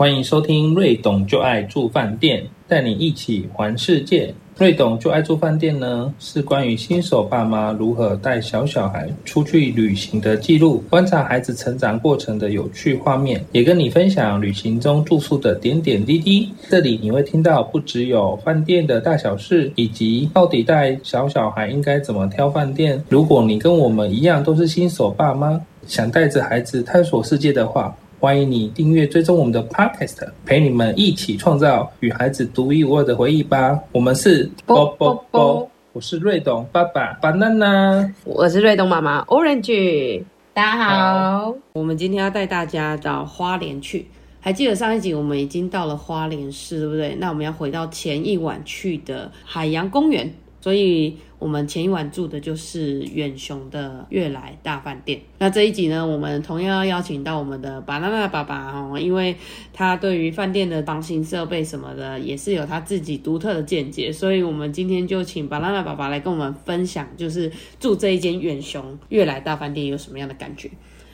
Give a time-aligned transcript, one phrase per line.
[0.00, 4.32] 欢迎收听瑞董就爱住饭店，带你一起环世界。
[4.56, 16.48] 瑞董就爱住饭店呢，是关于新手爸妈如何带小小孩出去旅行的记录，观察孩子成长过程的有趣画面，也跟你分享旅行中住宿的点点滴滴。
[16.70, 23.04] 这里你会听到不只有饭店的大小事，以及到底带小小孩应该怎么挑饭店。
[23.10, 33.80] 如果你跟我们一样都是新手爸妈，想带着孩子探索世界的话，欢迎你订阅追踪我们的 Podcast，陪你们一起创造与孩子独一无二的回忆吧。
[33.92, 40.22] 我们是啵啵啵，我是瑞董爸爸 Banana，我是瑞东妈妈 Orange。
[40.52, 44.06] 大家好，我们今天要带大家到花莲去。
[44.38, 47.16] 还记得上一集我们已经到了花莲市，对不对？
[47.18, 50.30] 那我们要回到前一晚去的海洋公园。
[50.60, 55.18] 所以我们前一晚住的就是远雄的悦来大饭店。
[55.38, 59.34] 那这一集呢，我们同样要邀请到我们的巴娜娜爸爸哦，因为
[59.72, 70.70] 他对于饭店的房型设备什么的也是有他自己独特的见解，所以我们今天就请巴娜娜爸爸来跟我们分享，就是住这一间远雄悦来大饭店有什么样的感觉。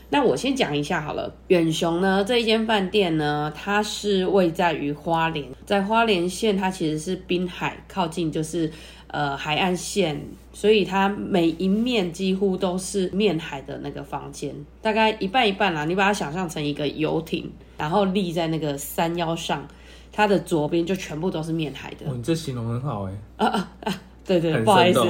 [0.09, 8.71] 那我先讲一下好了，远雄呢这一间饭店呢，它是位在于花莲，在花莲县，它其实是滨海靠近，就是
[9.09, 10.21] 呃海岸线，
[10.53, 15.85] 所以它每一面几乎都是面海的那个房间，大概一半一半啦。
[15.85, 19.67] 你把它想象成一个游艇，然后立在那个山腰上，
[20.13, 22.07] 它的左边就全部都是面海的。
[22.13, 23.13] 你这形容很好哎。
[23.37, 24.03] 啊啊啊！
[24.27, 25.01] 对对，不好意思。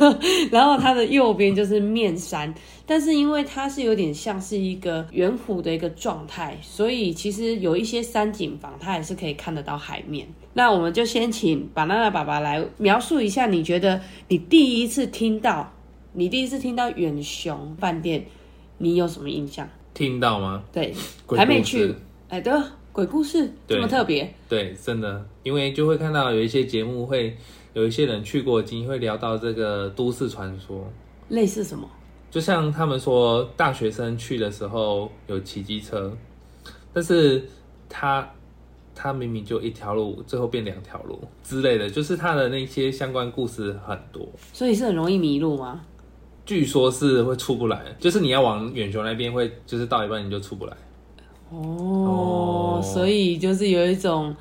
[0.52, 10.28] 然后它的右边就是面山，但是因为它是有点像是一个圆弧的一个状态，所以其实有一些山景房，它也是可以看得到海面。
[10.52, 15.72] 那我们就先请巴娜娜爸爸来描述一下，你觉得你第一次听到，
[16.12, 18.26] 你第一次听到远雄饭店，
[18.76, 19.66] 你有什么印象？
[19.94, 20.62] 听到吗？
[20.70, 20.92] 对，
[21.34, 21.94] 还没去。
[22.28, 22.52] 哎，对，
[22.92, 24.30] 鬼故事这么特别？
[24.50, 27.34] 对，真的，因为就会看到有一些节目会。
[27.76, 30.90] 有一些人去过，经会聊到这个都市传说，
[31.28, 31.86] 类似什么？
[32.30, 36.10] 就像他们说，大学生去的时候有骑机车，
[36.94, 37.46] 但是
[37.86, 38.26] 他
[38.94, 45.82] 他明明就一条路，最后变两条路之类的，就是他的那些相关故事很多，所以是很容易迷路吗？
[46.46, 50.74] 据说是会出不来，就是你要往远雄那边会，就是到一半你就出不来。
[51.50, 54.34] 哦，所以就是有一种。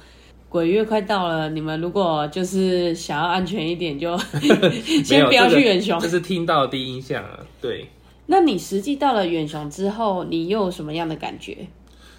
[0.56, 4.18] 鬼月快到了，你们如果就是想要安全一点，就
[5.04, 6.00] 先不要去远雄。
[6.00, 7.86] 这是听到第一印象啊，对。
[8.26, 11.58] 那你实际到了远雄之后，你又有什么样的感觉？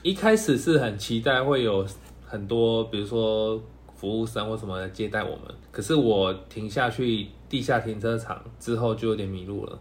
[0.03, 1.87] 一开始是很期待会有
[2.27, 3.59] 很多，比如说
[3.95, 5.41] 服务生或什么接待我们。
[5.71, 9.79] 可是我停下去地下停车场之后，就有点迷路了，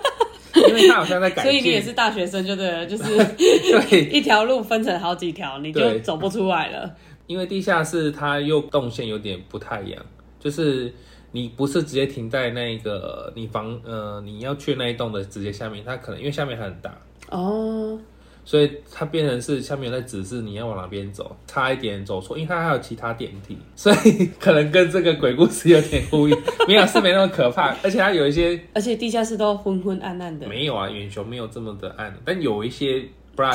[0.68, 1.42] 因为他好像在改。
[1.44, 3.04] 所以你也是大学生就对了，就是
[3.88, 6.94] 对一条路分成好几条，你就走不出来了。
[7.26, 10.04] 因为地下室它又动线有点不太一样，
[10.38, 10.92] 就是
[11.32, 16.96] 你不是直接停在那个你房呃你要去那一栋的直接下面，它可能因为下面很大
[17.30, 17.98] 哦，
[18.44, 26.36] 所以它变成是下面在指示你要往哪边走，差一点走错，因为它还有其他电梯，所以 可能跟这个鬼故事有点呼应。
[26.68, 30.46] 没有是没那么可怕，而且它有一些，而且地下室都昏昏暗暗的。
[30.46, 33.04] 没有啊，远雄没有这么的暗，但有一些。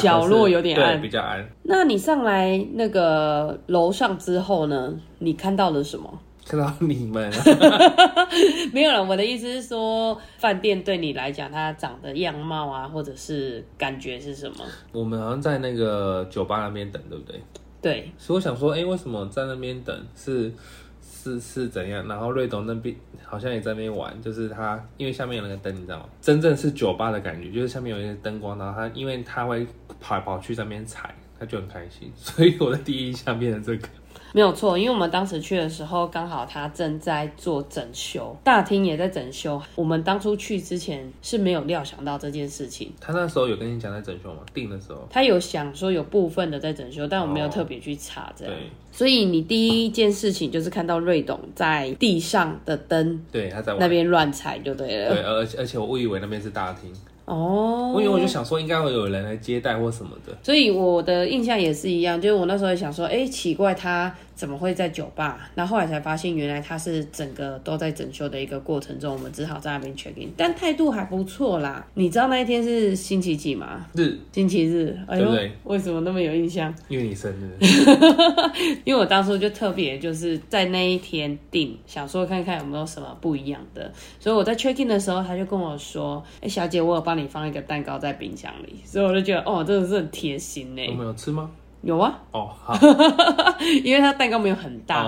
[0.02, 1.48] 角落有点暗，比较暗。
[1.64, 4.94] 那你上来那个楼上之后呢？
[5.20, 6.20] 你看到了什么？
[6.46, 7.32] 看到你们？
[8.74, 9.04] 没有了。
[9.04, 14.66] 我的意思是说，饭店对你来讲，它长的样貌啊，或者是感觉是什么？
[14.92, 17.40] 我们好像在那个酒吧那边等，对不对？
[17.82, 18.12] 对。
[18.18, 19.96] 所以我想说，哎，为什么在那边等？
[20.16, 20.52] 是？
[21.24, 22.08] 是是怎样？
[22.08, 26.06] 然后瑞东那边好像也在那边玩，就是他因为下面有那个灯，你知道吗？
[26.22, 29.66] 真正是酒吧的感觉，就是下面有一些灯光，然后他因为他会
[30.00, 32.12] 跑跑去那边踩，他就很开心。
[32.16, 33.88] 所以我的第一印象变成这个。
[34.34, 39.62] 没有错，因为我们当时去的时候，刚好他正在做整修，大厅也在整修。
[39.76, 42.92] 我们当初去之前是没有料想到这件事情。
[43.00, 44.40] 他那时候有跟你讲在整修吗？
[44.54, 48.54] 订的时候，他有想说有部分的在整修，但我没有特别去查这样。
[48.92, 55.14] 所以你第一件事情就是看到瑞董在地上的灯，对，他在那边乱踩就对了。
[55.14, 56.94] 对，而而且我误以为那边是大厅。
[57.32, 64.14] 哦，我因为我就想说应该会有人来接待或什么的，所以我的印象也是一样，就是我那时候想说，哎，奇怪他。
[64.42, 65.52] 怎么会在酒吧？
[65.54, 71.86] 那后来才发现，原来他是整个都在整修的一个过程中，我们只好在那边 check in，但态度还不错啦。
[71.94, 73.86] 你知道那一天是星期几吗？
[73.94, 74.98] 日，星期日。
[75.06, 75.32] 哎呦，
[75.66, 76.74] 为什么那么有印象？
[76.88, 77.56] 因为你生日。
[78.84, 90.82] 因为我当初就特别就是在那一天订，想说看看有没有什么不一样的，所以我在 check in 的时候，他就跟我说：“哎，小姐，我有帮你放一个蛋糕在冰箱里。”所以我就觉得，哦，真的是很贴心呢。
[90.90, 91.52] 我们有吃吗？
[91.84, 92.78] 有啊，哦，好，
[93.84, 95.04] 因为它蛋糕没有很大，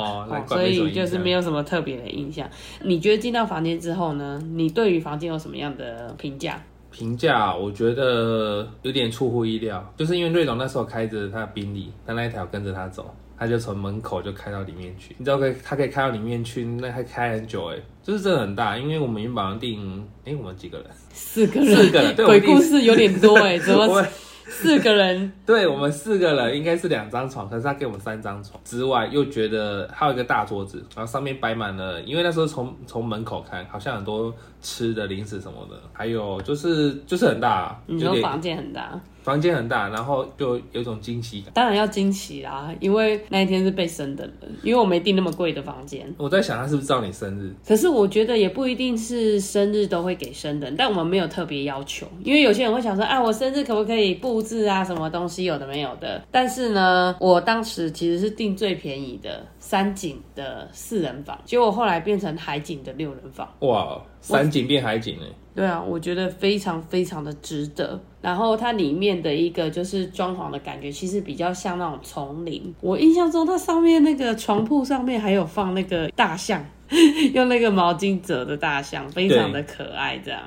[0.47, 2.47] 所以就是没有什么特别的印象。
[2.81, 4.41] 你觉得进到房间之后呢？
[4.55, 6.61] 你对于房间有什么样的评价？
[6.89, 20.87] 评价我觉得有点出乎意料，就是因为瑞龙那时候开着他的宾利，他那一条跟着他走，他就从门口就开到里面去，你知道可以他可以开到里面去，那还开很久哎，就是真的很大，因为我们原本定，哎、我们几个人？
[21.11, 24.07] 四个人，四个人对鬼故事有点多哎，怎 我么们
[24.53, 25.31] 四个人？
[25.45, 41.51] 对我们四个人应该是两张床，可是他给我们三张床之外，又觉得还有一个大桌子，然后上面摆满了，因为那时候从从门口看，好像很多吃的零食什么的，还有就是就是很大，你说房间很大，房间很大，然后就有一种惊喜感。
[41.53, 46.13] 当然要惊喜啦，因为那一天是被生的人，因为我没订那么贵的房间。
[46.17, 47.53] 我在想他是不是知道你生日？
[47.65, 56.21] 可是我觉得也不一定是生日都会给生人，但我们没有特别要求，因为有些人会想说，啊，我生日可不可以布置啊，什么东西有的没有的。
[56.29, 63.47] 但是呢，我当时其实是订最便宜的三景的四人房，结果后来变成海景的六人房。
[63.59, 67.99] 哇，山景变海景哎，对啊，我觉得非常非常的值得。
[68.21, 72.73] 然后它里面的一个就是装潢的感觉，其实比较像那种丛林。
[72.81, 76.65] 我印象中，它上面那个床铺上面还有放那个大象，
[77.33, 80.17] 用那个毛巾折的大象，非常的可爱。
[80.23, 80.41] 这样，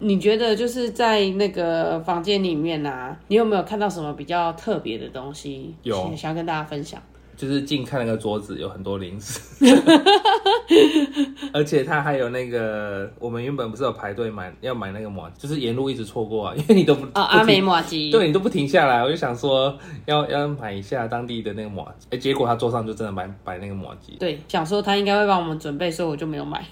[0.00, 5.74] 你觉得就是在那个房间里面啊，你有没有看到什么比较特别的东西？
[5.84, 7.00] 有想想要跟大家分享。
[7.40, 9.40] 就是近看那个桌子有很多零食，
[11.54, 26.62] 而且他还有那个，我们原本不是有排队买要买那个抹，就是沿路一直错过啊， 因为你都不啊，阿美停玛吉，对你都不停下来，我就想说要要买一下当地的那个抹，哎，结果他桌上就真的摆摆那个抹鸡，对，想说他应该会帮我们准备，所以我就没有买。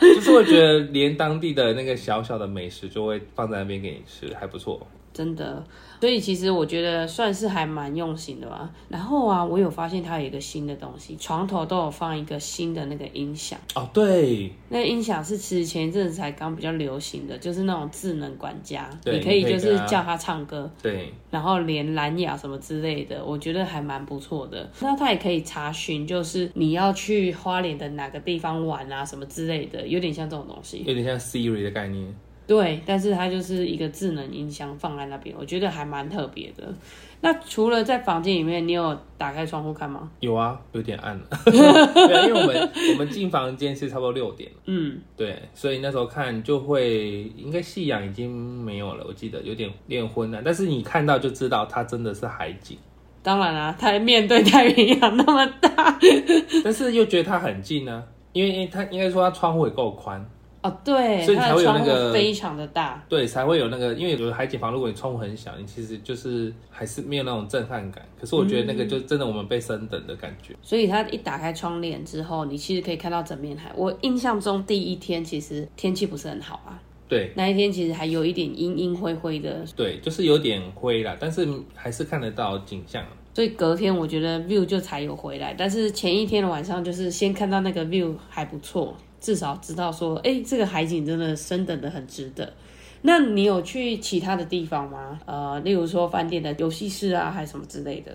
[0.00, 4.86] 就是我觉得连当地的那个小小的美食就会放在那边给你吃，还不错。
[5.14, 5.64] 真的，
[6.00, 8.68] 所以其实我觉得算是还蛮用心的吧。
[8.88, 13.56] 然后啊，我有发现它有一个新的东西，床头都有放一个新的那个音响。
[13.76, 24.68] 哦，对，那音响是其实前一阵子才刚比较流行的，就是那种智能管家，你可以就是叫它唱歌，对，然后连蓝牙什么之类的，我觉得还蛮不错的。
[24.80, 30.82] 那它也可以查询，就是你要去花莲的哪个地方玩啊，什么之类的，有点像这种东西。
[30.84, 32.12] 有点像 Siri 的概念。
[32.46, 36.74] 对，但是它就是一个智能音箱放在那边，我觉得还蛮特别的。
[37.20, 40.10] 那除了在房间里面，你有打开窗户看吗？
[40.20, 41.24] 有啊，有点暗了。
[41.46, 48.30] 对，因为我们我们进房间是差不多六点，嗯，对，所以那时候看就会应该夕阳已经
[48.62, 52.76] 没有了，我记得有点有点昏了，但是你看到就知道它真的是海景，
[53.22, 55.98] 当然啦、它面对太平洋那么大。
[56.62, 58.04] 但是又觉得它很近呢、
[58.34, 60.22] 因为因为它应该说它窗户也够宽，
[60.64, 63.04] 哦，对，所以才它的窗户会有那个非常的大。
[63.06, 68.02] 对，才会有那个，因为有的海景房，如果你窗户很小，你其实就是还是没有那种震撼感。
[68.18, 70.56] 可是我觉得那个就真的我们被升等的感觉。
[70.62, 73.70] 所以它一打开窗帘之后，你其实可以看到整面海。
[73.76, 83.04] 我印象中第一天其实天气不是很好啊，对那一天其实还有一点阴阴灰灰的，对，就是有点灰啦，但是还是看得到景象。
[83.34, 85.52] 所以隔天我觉得 view 就才有回来。
[85.58, 92.52] 但是前一天的晚上就是先看到那个 view 还不错，至少知道说，哎、这个海景真的升等的很值得。
[93.00, 95.18] 那你有去其他的地方吗？
[95.24, 98.12] 呃，例如说饭店的游戏室啊，还是什么之类的？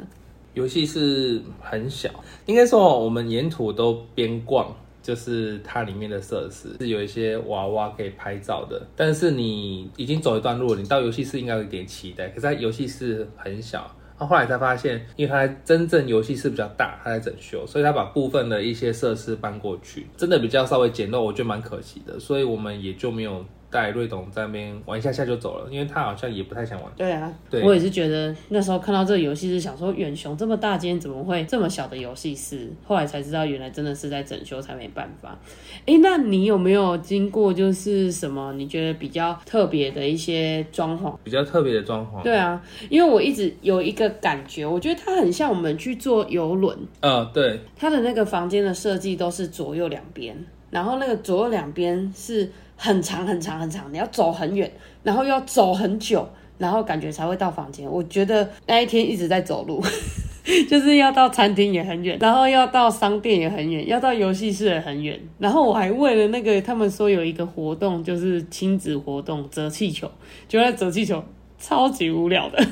[0.54, 2.12] 游戏室很小，
[2.46, 13.92] 应该说我们沿途都边逛，就是它里面的设施是有一些娃娃可以拍照的，但是你已经走一段路了，你到游戏室应该有一点期待，可是它游戏室很小。
[14.20, 26.92] 他后来才发现，因为他真正游戏室比较大，他在整修，所以他把部分的一些设施搬过去，真的比较稍微简陋，我觉得蛮可惜的，所以我们也就没有带瑞董在那边玩一下下就走了，因为他好像也不太想玩。
[26.98, 32.72] 对啊，对我也是觉得那时候看到这个游戏是想说，远雄这么大间怎么会这么小的游戏室？
[32.86, 35.38] 后来才知道原来真的是在整修才没办法。
[35.86, 41.16] 哎，那你有没有经过就是什么你觉得比较特别的一些装潢？
[41.24, 50.36] 比较特别的装潢，对啊，因为我一直有一个感觉，我觉得它很像我们去坐游轮，呃，对，它的那个房间的设计都是左右两边，
[50.72, 54.72] 然后那个左右两边是很长很长很长，你要走很远，
[55.04, 56.26] 然后要走很久，
[56.58, 57.86] 然后感觉才会到房间。
[57.88, 59.84] 我觉得那一天一直在走路。
[60.68, 65.20] 就是要到餐厅也很远，然后要到商店也很远，要到游戏室也很远。
[65.38, 70.10] 然后我还为了那个，他们说有一个活动，就是亲子活动，折气球，
[70.48, 71.24] 就在折气球，
[71.60, 72.66] 超级无聊的。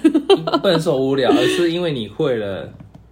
[0.59, 2.67] 不能说无聊， 而是因为你会了，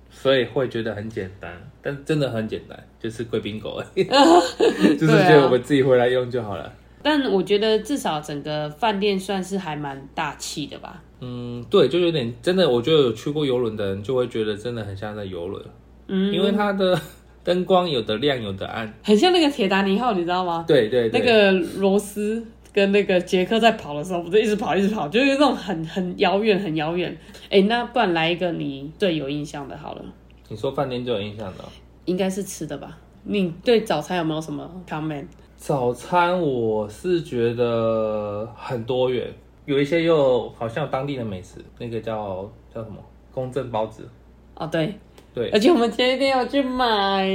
[0.09, 1.51] 所以会觉得很简单。
[1.83, 4.03] 但真的很简单，就是贵宾狗而已，
[4.97, 6.73] 就是觉得我们自己回来用就好了。
[7.05, 11.03] 但我觉得至少整个饭店算是还蛮大气的吧。
[11.21, 15.63] 嗯，对，就有点真的，我觉得有去过游轮的人就会觉得真的很像在游轮，
[16.07, 16.99] 嗯，因为它的
[17.43, 20.65] 灯光有的亮有的暗，很像那个铁达尼号，你知道吗？
[20.67, 22.43] 对对那个罗斯
[22.73, 27.15] 跟那个杰克在跑的时候，不是一直跑一直跑，就是那种很很遥远很遥远。
[27.51, 30.03] 哎，那不然来一个你最有印象的好了。
[30.49, 31.63] 你说饭店最有印象的，
[32.05, 32.97] 应该是吃的吧？
[33.25, 35.27] 你对早餐有没有什么 comment？
[35.65, 39.33] 早餐我是觉得很多元，
[39.65, 42.97] 有一些又好像有当地的美食，那个叫叫什么
[43.31, 44.07] 公正包子。
[44.53, 44.93] 哦，对
[45.33, 47.27] 对，而且我们前一天要去买，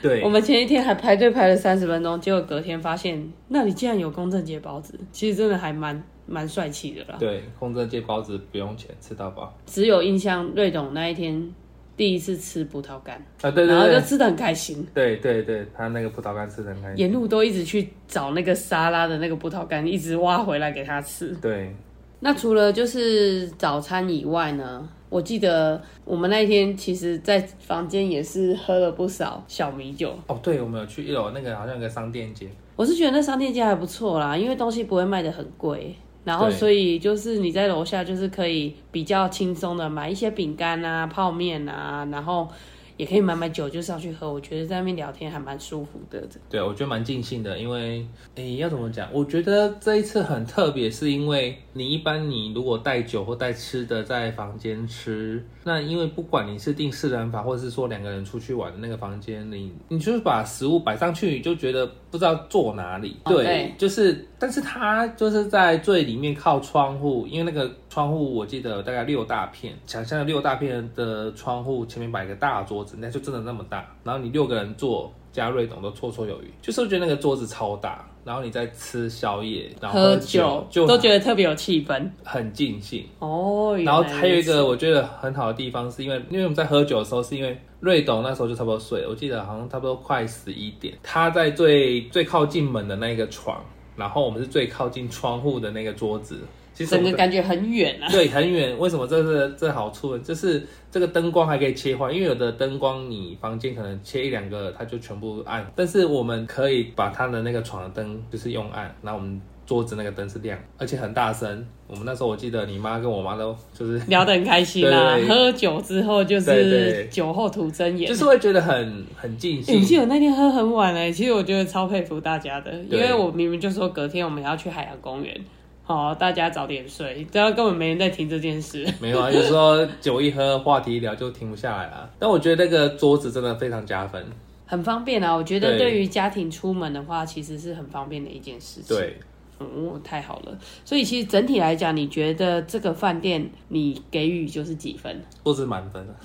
[0.00, 7.16] 对，我们前一天还排队排了三十分钟，结果隔天发现那里竟然有公正街包子，其实真的还蛮蛮帅气的啦。
[7.18, 9.52] 对，公正街包子不用钱，吃到饱。
[9.66, 11.52] 只有印象瑞董那一天。
[11.96, 14.86] 第一次吃葡萄干啊，对对，然后就吃的很开心。
[14.94, 16.98] 对对对，他那个葡萄干吃的很开心。
[16.98, 21.28] 沿路都一直去找那个沙拉的那个葡萄干，一直挖回来给他吃。
[21.40, 21.74] 对。
[22.20, 24.88] 那除了就是早餐以外呢？
[25.08, 30.14] 我记得我们那一天其实，在房间也是喝了不少小米酒。
[30.28, 32.48] 哦，对，我们有去一楼那个好像有个商店街。
[32.76, 35.94] 我是觉得那商店街还不错啦，因为东西不会卖的很贵。
[36.24, 42.48] 然后，所以就是你在楼下，就是可以比较轻松的买一些饼干啊、泡面啊，然后。
[42.96, 46.22] 也可以买买酒就上去喝，我觉得在那边聊天还蛮舒服的。
[46.48, 49.08] 对，我觉得蛮尽兴的，因为诶要怎么讲？
[49.12, 63.16] 我觉得这一次很特别，是因为你一般你如果带酒或带吃的在房间吃，那因为不管你是订四人房或者是说两个人出去玩的那个房间，你你就是把食物摆上去，你就觉得不知道坐哪里。
[63.24, 72.82] 对，就是，但是它就是在最里面靠窗户，因为那个窗户我记得大概六大片，想象六大片的窗户前面摆一个大桌。
[72.82, 83.78] 子，那就真的那么大，然后你六个人坐加瑞董都绰绰有余，就是我觉得那个桌子超大，然后你在吃宵夜，然后喝酒，就都觉得特别有气氛，很尽兴哦。
[83.84, 93.62] 然后还有一个我觉得很好的地方，是因为因为我们在喝酒的时候，是因为瑞董那时候就差不多睡，我记得好像差不多快十一点，他在最最靠近门的那个床，
[93.96, 96.40] 然后我们是最靠近窗户的那个桌子。
[96.74, 98.78] 其实整个感觉很远啊，对，很远。
[98.78, 100.22] 为什么这是这好处呢？
[100.24, 105.70] 就是这个灯光还可以切换，因为有的灯光你房间可能切一两个，它就全部暗。
[105.76, 111.64] 但是我们可以把它的那个床的灯就是用暗，然后我们桌子那个灯是亮，而且很大声。
[111.86, 119.78] 我们那时候我记得你妈跟我妈都就是 聊得很开心啊，喝酒之后就是酒后吐真言，就是会觉得很很尽兴。
[119.78, 125.38] 你记得那天喝很晚哎，其实我觉得超佩服大家的，因为我明明就说隔天我们要去海洋公园。
[125.84, 128.86] 好，大家早点睡，这样根本没人在听这件事。
[129.00, 132.08] 没有啊，有时候酒一喝，话题一聊就停不下来了。
[132.20, 134.24] 但我觉得那个桌子真的非常加分，
[134.64, 135.34] 很方便啊。
[135.34, 138.96] 我觉得对于家庭出门的话，其实是很方便的一件事情。
[138.96, 139.18] 对，
[139.58, 140.56] 嗯，太好了。
[140.84, 145.20] 所以其实整体来讲，你觉得这个饭店你给予就是几分？
[145.42, 146.06] 桌子满分。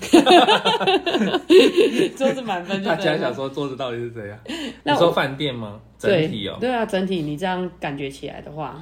[2.16, 4.38] 桌子满分，大家想说桌子到底是怎样？
[4.84, 5.80] 你说饭店吗？
[5.98, 8.80] 整体哦，对啊，整体你这样感觉起来的话。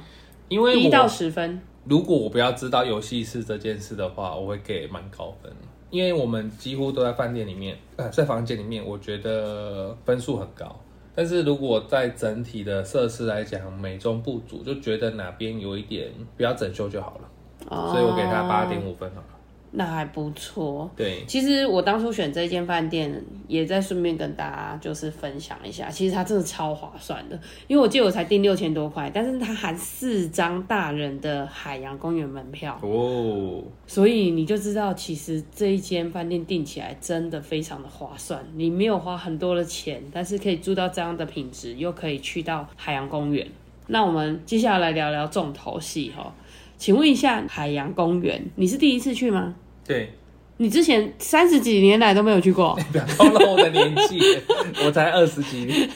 [0.49, 5.51] 因为一到十分，如果我不要知道游戏是这件事的话，我会给蛮高分。
[5.89, 10.75] 因为我们几乎都在饭店里面，呃，在房间里面，我觉得分数很高。
[11.15, 19.36] 但是如果在整体的设施来讲，美中不足，就觉得哪边有一点不要整修就好了，所以我给他八点五分好了。
[19.77, 20.89] 那还不错。
[20.95, 43.47] 对，其实我当初选这间饭店，也在顺便跟大家就是分享一下，其实它真的超划算的，因为我记得我才订六千多块，但是它含四张大人的海洋公园门票哦，所以你就知道其实这一间饭店订起来真的非常的划算，你没有花很多的钱，但是可以住到这样的品质，又可以去到海洋公园。
[43.85, 46.33] 那我们接下来聊聊重头戏哈。
[46.77, 49.55] 请问一下，海洋公园，你是第一次去吗？
[49.87, 50.11] 对，
[50.57, 52.77] 你之前三十几年来都没有去过。
[52.91, 54.19] 不要透露我的年纪，
[54.85, 55.89] 我才二十几年，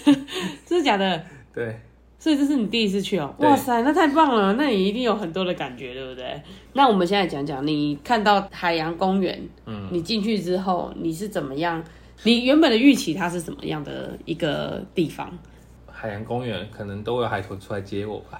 [0.65, 1.21] 真的假的？
[1.53, 1.77] 对，
[2.17, 3.35] 所以这是你第一次去哦。
[3.39, 6.41] 哇塞，那太棒了，那你一定有很多的感觉，对不对？
[6.73, 11.83] 那我们现在讲讲，你看到海洋公园，嗯，你进去之后你是怎么样？
[12.23, 15.29] 你原本的预期它是怎么样的一个地方？
[15.91, 18.39] 海洋公园可能都会有海豚出来接我吧。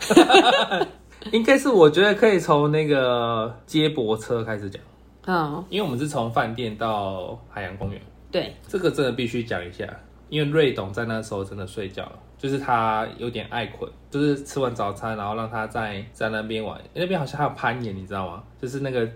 [1.31, 4.81] 应该是我觉得可以从那个接驳车开始讲，
[5.25, 8.01] 嗯，因为我们是从饭店到海洋公园，
[8.31, 9.87] 对，这个真的必须讲一下，
[10.29, 18.43] 因为瑞董在那时候真的睡觉了，就是他有点爱困，就是吃完早餐，然后让他在在那边玩，那边好像还有攀岩，你知道吗？
[18.59, 19.07] 就是那个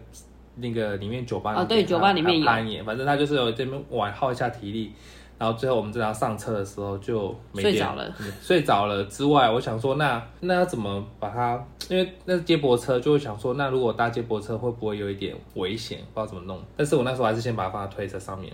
[0.58, 4.94] 那个里面酒吧哦，对，酒吧里面攀岩，反正他就是有这边玩耗一下体力，
[5.38, 11.62] 然后最后我们正要上车的时候就没电睡着了，嗯睡着了之外，我想说那那要怎么把它？
[11.90, 16.00] 因为那是接驳车，就会想说那如果搭接驳车会不会有一点危险？
[16.14, 16.60] 不知道怎么弄。
[16.78, 18.52] 但是我那时候还是先把它放在推车上面，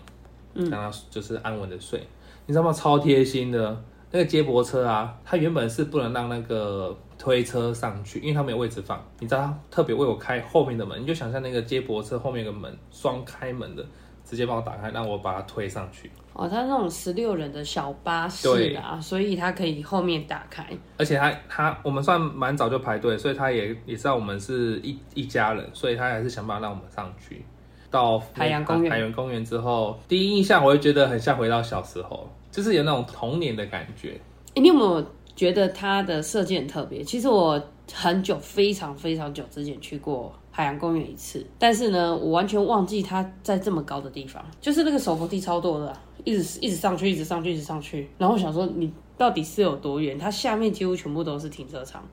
[0.56, 2.02] 嗯，让它就是安稳的睡。
[2.48, 2.74] 你知道吗？
[2.74, 9.00] 超贴心的，那个接驳车啊，它原本是不能让那个推车上去，因为它没有位置放。
[9.20, 13.86] 你知道它特别为我开后面的门，你就想象那个接驳车后面有个门，双开门的，
[14.26, 16.12] 直接帮我打开，让我把它推上去。
[16.34, 20.66] 哦，它那种十六人的小巴士啊，所以它可以后面打开。
[20.98, 27.44] 而且他他我们算蛮早就排队，所以他也也知道我们是一一家人，所以他还是想办法让我们上去。
[27.90, 34.18] 到海洋公园海洋公园之后，第一印象我会觉得很像回到小时候，就是有那种童年的感觉。
[34.54, 37.04] 诶你有没有觉得它的设计很特别？
[37.04, 37.62] 其实我
[37.94, 48.10] 很久非常非常久之前去过海洋公园一次，但是呢，我完全忘记它在这么高的地方，就是那个手扶梯超多的啊、一直一直上去，一直上去，一直上去。
[48.18, 50.18] 然后我想说，你到底是有多远？
[50.18, 52.04] 它下面几乎全部都是停车场，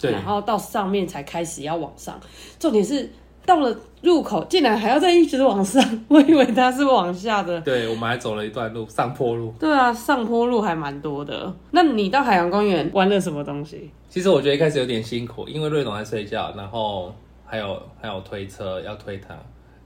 [0.00, 2.18] 对然后到上面才开始要往上。
[2.58, 3.10] 重点是
[3.46, 7.60] 到了入口，竟然还要再一直往上， 我以为它是往下的。
[7.62, 9.54] 对，我们还走了一段路，上坡路。
[9.58, 11.54] 对啊，上坡路还蛮多的。
[11.70, 13.90] 那你到海洋公园玩了什么东西？
[14.08, 19.34] 其实我觉得一开始有点辛苦，因为瑞董在睡觉，然后还有还有推车要推他，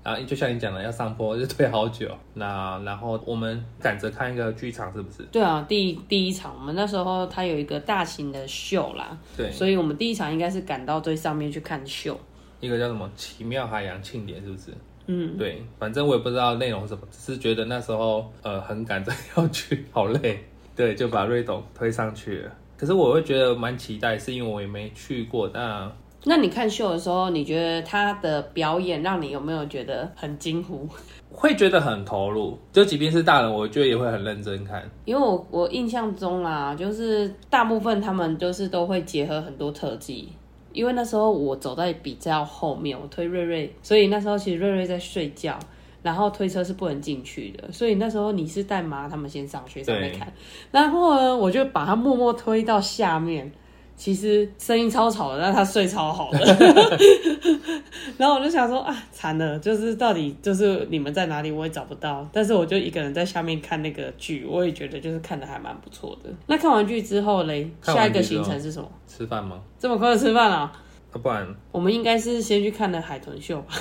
[0.03, 2.09] 然后就像你讲的要上坡就推好久。
[2.35, 5.23] 那然后我们赶着看一个剧场，是不是？
[5.33, 12.19] 对啊，第一第一场我们那时候它有一个大型的秀啦，对，所以我们第一场应该是赶到最上面去看秀。
[12.61, 14.73] 一个叫什么奇妙海洋庆典，是不是？
[15.07, 20.45] 嗯，对，反正我也不知道内容是什么，只是觉得那时候呃很赶着要去，好累，
[20.77, 22.53] 对，就把瑞董推上去了。
[22.77, 25.91] 可是我会觉得蛮期待，是因为我也没去过，那
[26.25, 30.88] 那你看秀的时候，你觉得他的表演让你有没有觉得很惊呼？
[31.31, 32.57] 会觉得很投入。
[32.73, 34.88] 就即便是大人，我觉得也会很认真看。
[35.05, 40.29] 因为我我印象中啦，就是大部分他们就是都会结合很多特技。
[40.73, 45.59] 因为那时候我走在比较后面，我推瑞瑞，所以那时候其实瑞瑞在睡觉，
[46.03, 50.33] 然后推车是不能进去的，所以那时候你是带妈他们先上去上面看，
[50.70, 53.53] 然后呢，我就把他默默推到下面。
[53.96, 56.38] 其实声音超吵的，但他睡超好的。
[58.18, 62.28] 然后我就想说啊，惨了，就是到底就是你们在哪里，我也找不到。
[62.33, 66.31] 但是我就一个人在下面看那个剧，我也觉得就是看的还蛮不错的。
[66.46, 68.90] 那看完剧之后嘞，下一个行程是什么？
[69.07, 69.61] 吃饭吗？
[69.78, 70.72] 这么快就吃饭了？
[71.14, 73.74] 要、不然我们应该是先去看的海豚秀吧？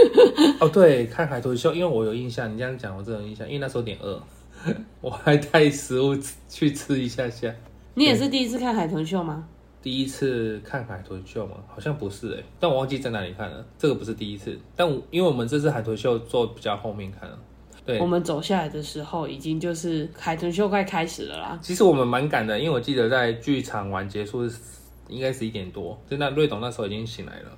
[0.60, 4.20] 哦，对，看海豚秀，因为我有印象，你这样讲我真的有印象，因为那时候有点饿，
[5.00, 6.16] 我还带食物
[6.48, 7.54] 去吃一下下。
[8.00, 9.46] 你也是第一次看海豚秀吗？
[9.82, 11.56] 第一次看海豚秀吗？
[11.68, 13.62] 好像不是哎、但我忘记在哪里看了。
[13.76, 17.38] 这个不是第一次，但我因为我们这次海豚秀坐比较后面看了。
[17.84, 21.58] 对我，们走下来的时候，已经就是海豚秀快开始了啦。
[21.60, 24.58] 其实我们蛮赶的，因为我记得在剧场完结束是
[25.10, 27.50] 应该十一点多，就那瑞董那时候已经醒来了。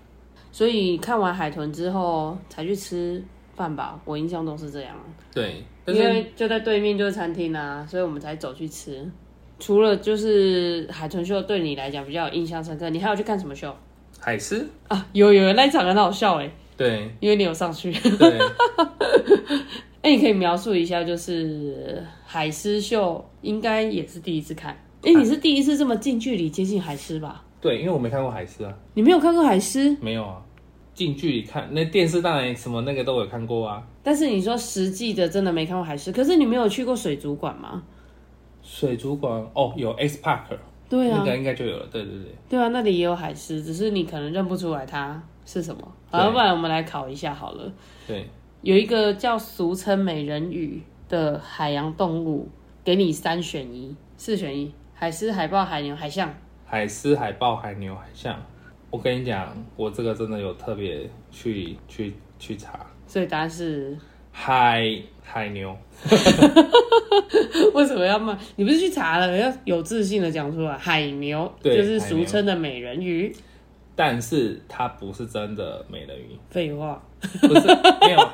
[0.50, 3.24] 所以看完海豚之后才去吃
[3.54, 4.96] 饭吧，我印象中是这样。
[5.32, 9.08] 对，因为就在对面就是餐厅啊，所以我们才走去吃。
[9.62, 13.72] 除了就是海豚秀对你来讲比较有印象深刻，你还有去看什么秀
[14.18, 15.06] 海狮，啊？
[15.12, 17.92] 有有那一场很好笑哎，对因为你有上去。
[17.92, 18.38] 对，
[20.02, 24.76] 哎，你可以描述一下，就是海狮秀应该也是第一次看。
[25.02, 27.44] 哎，你是第一次这么近距离接近海狮吧？
[27.60, 30.42] 对，因为我没看过海狮啊，你没有看过海狮，没有啊，
[30.92, 33.80] 近距离看，那电视当然什么那个都有看过啊。
[34.02, 37.84] 但是你说实际的真的没看过海狮，可是你没有去过水族馆吗？
[38.62, 40.56] 水族馆哦，有 X Park，
[40.88, 41.86] 对啊那，个应该就有了。
[41.90, 45.82] 对对对，对啊，那里也有海狮，只是你可能认不出来它是什么。
[46.10, 47.72] 好，对要不然我们来考一下好了。
[48.06, 48.28] 对，
[48.62, 52.48] 有一个叫俗称美人鱼的海洋动物，
[52.84, 56.32] 给你三选一，四选一：海狮、海豹、海牛、海象。
[56.64, 58.40] 海狮、海豹、海牛、海象。
[58.90, 63.96] 我跟你讲，我这个真的有特别去去去查，所以答案是
[64.32, 65.76] 海海牛，
[67.74, 68.36] 为什么要骂？
[68.56, 70.76] 你不是去查了，要有自信的讲出来。
[70.76, 73.32] 海牛就是俗称的美人鱼。
[73.94, 77.00] 但是它不是真的美人鱼，废话，
[77.42, 77.66] 不是
[78.00, 78.28] 没有，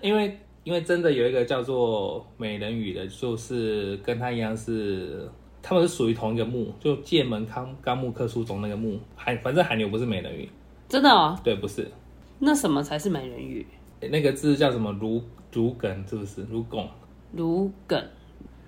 [0.00, 5.28] 因为因为真的有一个叫做美人鱼的，就是跟它一样是。
[5.66, 10.46] 他们是属于同一个目，就剑门纲纲目科属中那个目海，反正海牛不是美人鱼，
[10.90, 11.40] 真的哦？
[11.42, 11.90] 对，不是，
[12.38, 13.66] 那什么才是美人鱼？
[14.08, 16.44] 那个字叫什么如如梗，是不是？
[16.50, 16.88] 如拱，
[17.32, 18.02] 如梗，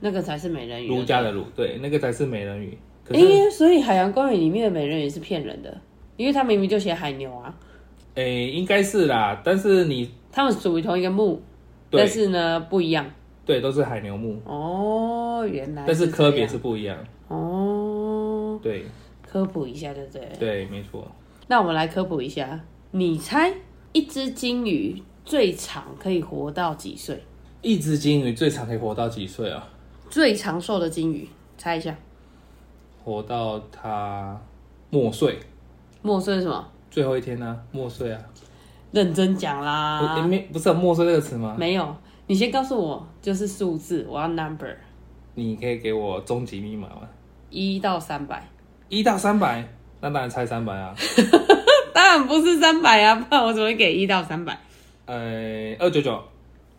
[0.00, 0.88] 那个才是美人鱼。
[0.88, 2.76] 儒家的儒，对，那个才是美人鱼。
[3.04, 5.80] 可哎、是，所以海洋公园里面的美人鱼是骗人的，
[6.16, 7.56] 因为它明明就写海牛啊，
[8.14, 11.40] 诶、应该是啦，但是你它们属于同一个目，
[11.90, 13.08] 但是呢不一样。
[13.44, 16.98] 对，都是海牛木，哦，原来但是科别是不一样。
[17.28, 18.84] 哦，对
[19.22, 20.28] 科普一下，对不对？
[20.38, 21.06] 对，没错。
[21.46, 23.52] 那我们来科普一下，你猜
[23.92, 27.20] 一只金鱼最长可以活到几岁？
[27.60, 29.68] 一只金鱼最长可以活到几岁啊？
[30.08, 31.94] 最长寿的金鱼，猜一下，
[33.04, 34.40] 活到它
[34.88, 35.40] 末岁，
[36.00, 36.64] 末岁是什么？
[36.92, 38.20] 最后一天呢、末岁啊。
[38.92, 41.56] 认真讲、啦诶，没不是有末岁这个词吗？
[41.58, 41.96] 没有，
[42.28, 44.72] 你先告诉我，就是数字，我要 number
[45.34, 47.00] 你可以给我终极密码吗？
[47.50, 48.48] 一到三百，
[48.88, 49.68] 一到三百，
[50.00, 50.94] 那当然猜三百啊。
[51.92, 54.56] 当然不是三百啊，不然我怎么会给一到三百？
[55.06, 56.22] 呃，二九九，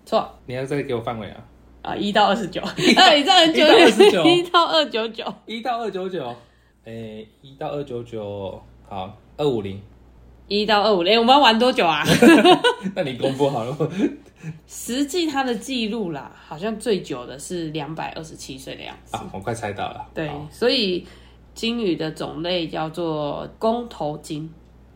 [0.06, 1.44] 错你要再给我范围啊。
[1.82, 6.36] 啊，一到二十九， 啊，你这很久一到29 一到二九九，一到二九九，
[6.84, 9.82] 哎，一到二九九，好，二五零。
[10.50, 12.04] 一到二五零，我们要玩多久啊？
[12.96, 13.78] 那你公布好了。
[14.66, 19.18] 实际它的记录啦，好像最久的是两百二十七岁的样子。
[19.18, 20.06] 啊，我快猜到了。
[20.14, 21.06] 对，所以
[21.54, 24.50] 金鱼的种类叫做公头金，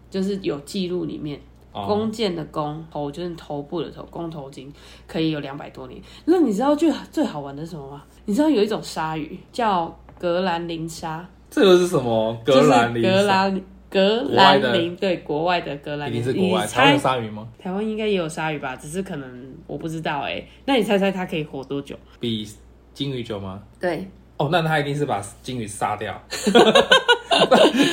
[0.09, 1.39] 就是有记录里面。
[1.71, 4.67] 哦弓箭的弓，头就是头部的头，弓头巾
[5.07, 6.01] 可以有两百多年。
[6.25, 8.03] 那你知道最最好玩的是什么吗？
[8.25, 12.37] 你知道有一种鲨鱼叫格兰林鲨，这个是什么？
[12.45, 16.65] 格兰林格兰格兰林，对，国外的格兰一林，定是国外。
[16.65, 17.47] 你台湾有鲨鱼吗？
[17.57, 18.75] 台湾应该也有鲨鱼吧？
[18.75, 21.95] 只是可能我不知道哎、那你猜猜它可以活多久？
[22.19, 22.47] 比
[22.93, 23.61] 金鱼久吗？
[23.79, 24.07] 对，
[24.37, 26.21] 哦，那他一定是把金鱼杀掉。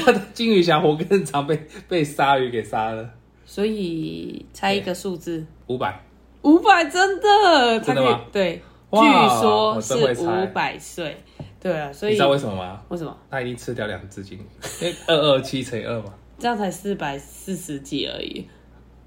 [0.05, 3.09] 他的金鱼想活更长，被被鲨鱼给杀了。
[3.49, 5.99] 所以猜一个数字，五百，
[6.43, 8.21] 五百真的，真的吗？
[8.31, 8.99] 对，据
[9.41, 11.17] 说是五百岁，
[11.59, 12.83] 对啊，所以你知道为什么吗？
[12.91, 13.17] 为什么？
[13.31, 14.37] 他已经吃掉两只金。
[14.37, 14.43] 鱼，
[14.83, 16.13] 因为二二七乘以二嘛。
[16.39, 18.47] 这样才四百四十几而已？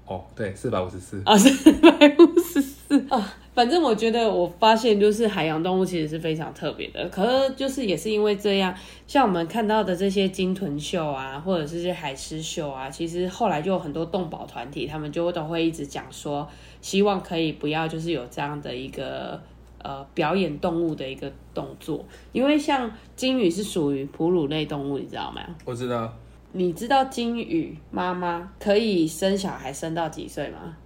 [0.06, 1.22] 哦，对，四百五十四。
[1.24, 2.31] 啊，四百五
[3.08, 3.34] 啊。
[3.54, 7.06] 反正我觉得，我发现就是海洋动物其实是非常特别的。
[7.10, 8.74] 可是就是也是因为这样，
[9.06, 16.48] 像我们看到的这些鲸豚秀啊，或者是这些海狮秀啊，其实后来就有很多动保团体，他们就都会一直讲说，
[16.80, 19.38] 希望可以不要就是有这样的一个
[19.82, 22.02] 呃表演动物的一个动作，
[22.32, 25.42] 因为像鲸鱼是属于哺乳类动物，你知道吗？
[25.66, 26.10] 我知道，
[26.52, 30.78] 你知道鲸鱼妈妈可以生小孩生到几岁吗？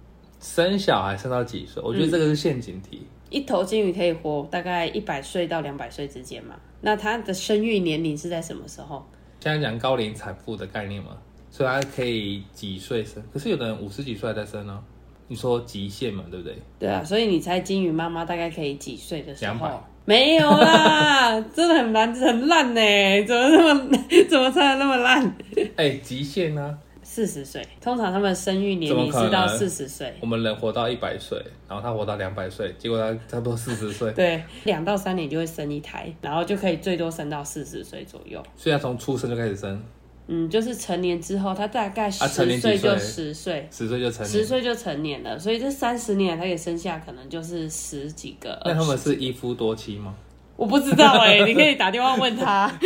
[0.55, 1.83] 生小孩生到几岁？
[1.83, 3.05] 我觉得这个是陷阱题。
[3.29, 6.55] 一头金鱼可以活大概一百岁到两百岁之间嘛？
[6.79, 9.05] 那它的生育年龄是在什么时候？
[9.41, 11.17] 现在讲高龄产妇的概念嘛，
[11.51, 14.81] 所以它可以几岁生，可是有的人五十几岁还在生呢、
[15.27, 16.57] 你说极限嘛，对不对？
[16.79, 19.71] 对啊，所以你猜金鱼妈妈大概可以几岁的时候200？
[20.05, 22.81] 没有啦， 真的很难，很烂呢，
[23.25, 23.89] 怎么那么
[24.29, 25.35] 怎么猜的那么烂？
[25.75, 26.77] 哎、极限呢、
[27.17, 30.13] 四十岁，通常他们生育年龄是到四十岁。
[30.21, 38.39] 我们人活到一百岁，然后他活到两百岁，结果他差不多四十岁，对，两到三年就会生一胎，然后就可以最多生到四十岁左右。
[38.55, 39.83] 所以他从出生就开始生，
[40.27, 42.23] 嗯，就是成年之后，他大概十
[42.59, 44.29] 岁就十岁，十岁就成年。
[44.29, 48.61] 十岁就成年了，所以这三十年他可以生下可能就是十几个。
[48.63, 50.13] 那他们是一夫多妻吗？
[50.55, 52.71] 我不知道哎、 你可以打电话问他，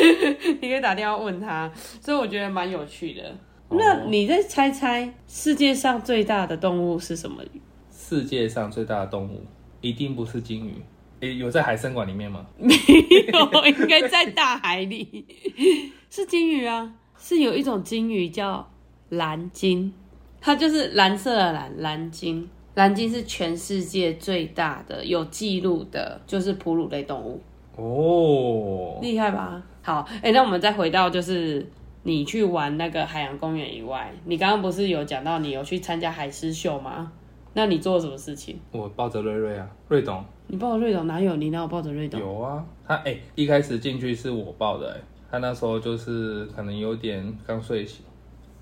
[0.62, 1.70] 你可以打电话问他，
[2.02, 3.24] 所以我觉得蛮有趣的。
[3.72, 7.42] 哦那你再猜猜世界上最大的动物是什么？
[7.92, 9.42] 世界上最大的动物
[9.80, 10.74] 一定不是鲸鱼。
[11.22, 12.46] 诶，有在海参馆里面吗？
[12.58, 15.26] 没有，应该在大海里。
[16.10, 18.68] 是鲸鱼啊，是有一种鲸鱼叫
[19.10, 19.94] 蓝鲸，
[20.42, 22.50] 它就是蓝色的蓝蓝鲸。
[22.74, 27.42] 蓝鲸是全世界最大的有记录的，就是哺乳类动物，
[27.78, 29.62] 哦，厉害吧？
[29.82, 31.66] 好，哎、那我们再回到就是
[32.04, 37.12] 你去玩那个海洋公园以外，你刚刚不是有讲到你有去参加海狮秀吗？
[37.54, 38.58] 那你做了什么事情？
[38.72, 41.36] 我抱着瑞瑞啊，瑞董你抱着瑞董哪有？
[41.36, 42.20] 你哪有抱着瑞董？
[42.20, 48.04] 有啊，他哎、一开始进去是我抱的、哎，他那时候就是可能有点刚睡醒，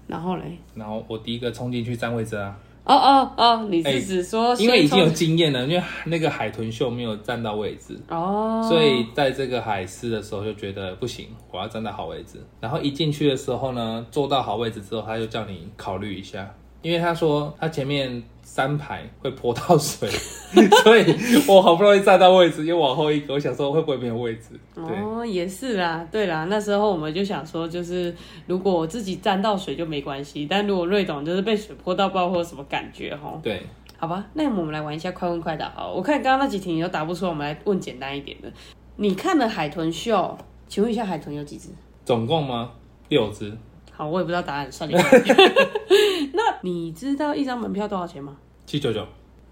[0.07, 0.57] 然后嘞？
[0.75, 2.57] 然后我第一个冲进去占位置啊，
[2.89, 12.43] 哦哦哦，你哎是指说先因为已经有经验了，因为那个海豚秀没有站到位置，哦，所以在这个海狮的时候就觉得不行，我要站到好位置。
[12.59, 20.09] 然后一进去的时候呢，坐到好位置之后，他就叫你考虑一下，因为他说他前面三排会泼到水，
[20.83, 21.05] 所以
[21.47, 24.59] 我好不容易站到位置，又往后一个，我想说会不会没有位置？
[24.75, 28.15] 哦，也是啦，对啦，那时候我们就想说，就是
[28.47, 33.39] 如果我自己沾到水就没关系，但如果瑞董就是被水泼到，不知道会有什么感觉哈。
[33.43, 33.61] 对，
[33.97, 35.91] 好吧，那我们来玩一下快问快答好。
[35.91, 38.51] 我看刚刚那几题你都答不出来，我们来问简单一点的。
[38.95, 40.37] 你看了海豚秀，
[40.67, 41.69] 请问一下海豚有几只？
[42.03, 42.71] 总共吗？
[43.09, 43.55] 六只，
[43.99, 44.93] 好，我也不知道答案，算你。
[46.31, 48.37] 那你知道一张门票多少钱吗？
[48.65, 49.05] 七九九，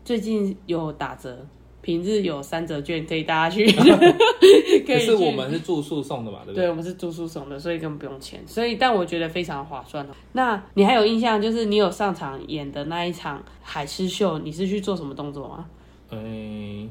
[0.06, 1.46] 最近有打折，
[1.82, 3.66] 平日有三折券可以大家去。
[4.88, 6.70] 可是我们是住宿送的嘛，对不对，对？
[6.70, 8.42] 我们是住宿送的，所以根本不用钱。
[8.48, 10.12] 所以，但我觉得非常划算哦。
[10.32, 15.66] 那你还有印象，就是你有上场演的那一场海狮秀，你是去做什么动作吗？
[16.12, 16.90] 嗯，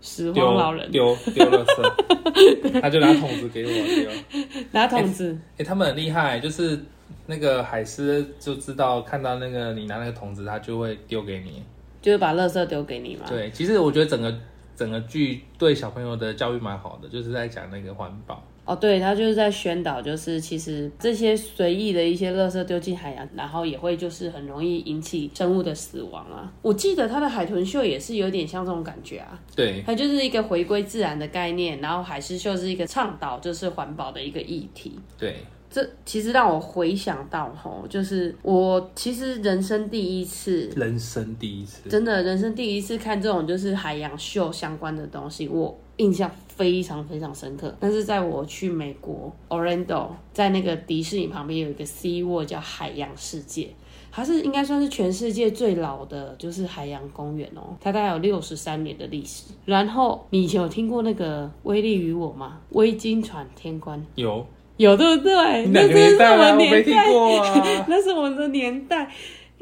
[0.00, 4.10] 拾荒老人丢丢垃圾， 他就拿桶子给我丢。
[4.72, 6.78] 拿桶子，哎、他们很厉害，就是
[7.26, 11.62] 那个海狮就知道看到那个你拿那个桶子，他就会丢给你。
[12.00, 13.26] 就是把垃圾丢给你嘛。
[13.28, 14.34] 对，其实我觉得整个
[14.74, 18.42] 整个剧对小朋友的教育蛮好的，就是在讲那个环保。
[18.64, 26.52] 哦，对，他就是在宣导，就是其实这些随意的一些垃圾丢进海洋，然后也会就是很容易引起生物的死亡啊。
[26.62, 34.98] 我记得他的海豚秀也是有点像这种感觉啊，对，它就是一个回归自然的概念，然后海狮秀是一个倡导就是环保的一个议题。
[35.18, 35.36] 对，
[35.68, 41.88] 这其实让我回想到吼，就是我其实人生第一次，人生第一次。
[41.88, 47.74] 真的人生第一次看这种就是海洋秀相关的东西，我印象非常非常深刻。
[47.78, 53.68] 但是在我去美国 Orlando，在那个迪士尼旁边有一个 Sea World 叫海洋世界。
[54.12, 59.44] 它是应该算是全世界最老的，就是海洋公园哦，它大概有六十三年的历史。
[59.64, 62.58] 然后你以前有听过那个《威力与我》吗？
[62.70, 64.44] 微鲸船天关有，
[64.78, 65.66] 有对不对？
[65.66, 66.50] 那真是年代啊？
[66.50, 67.84] 我们年代。
[67.86, 69.08] 那是我们的年代。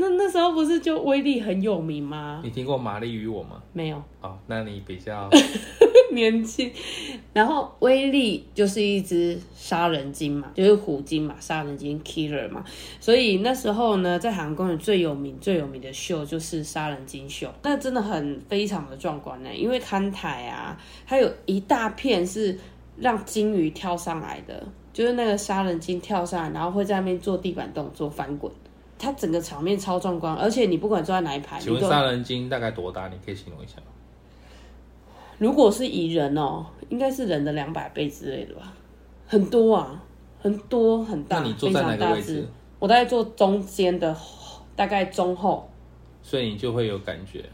[0.01, 2.41] 那那时候不是就威力很有名吗？
[2.45, 3.61] 你听过《玛丽与我》吗？
[3.73, 5.29] 没有，哦，那你比较
[6.15, 6.71] 年轻。
[7.33, 12.65] 然后威力就是一只杀人鲸嘛，就是虎鲸嘛，杀人鲸 killer 嘛。
[13.01, 22.57] 所以那时候呢，在海洋公园最有名、最有名的秀就是杀人鲸秀，那真的很非常的壮观呢，因为看台啊，它有一大片是
[22.97, 28.53] 让鲸鱼跳上来的，就是那个杀人鲸跳上来，然后会在那边做地板动作翻滚。
[28.99, 33.09] 它整个场面超壮观，而且你不管坐在哪一排，请问杀人鲸大概多大？
[33.09, 33.85] 你可以形容一下吗。
[35.39, 38.73] 如果是以人哦，应该是人的两百倍之类的吧，
[39.27, 40.03] 很多啊，
[40.41, 42.49] 很多很大，那你坐在哪个位置只？
[42.81, 44.17] 我大概坐中间的，
[44.75, 45.71] 大概中后，
[46.23, 47.45] 所以你就会有感觉。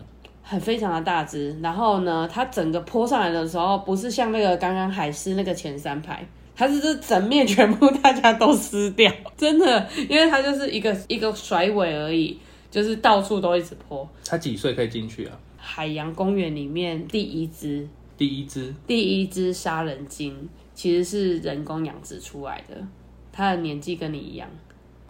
[0.42, 1.58] 很非常的大只。
[1.62, 6.26] 然后呢，它整个坡上来的时候，不是像那个刚刚海狮那个前三排。
[6.56, 12.38] 它是这整面全部大家都撕掉，真的，因为它就是一个一个甩尾而已，
[12.70, 14.08] 就是到处都一直泼。
[14.24, 15.38] 他几岁可以进去啊？
[15.56, 22.76] 海洋公园里面第一只第一只第一只杀人鲸其实是人工养殖出来的，
[23.32, 24.48] 它的年纪跟你一样。